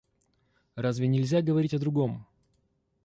[0.73, 2.25] Разве нельзя говорить о другом.